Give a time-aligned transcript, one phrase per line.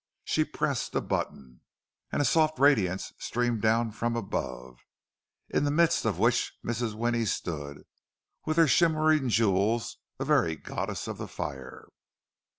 [0.23, 1.61] She pressed a button,
[2.11, 4.79] and a soft radiance streamed down from above,
[5.47, 6.95] in the midst of which Mrs.
[6.95, 7.83] Winnie stood,
[8.43, 11.87] with her shimmering jewels a very goddess of the fire.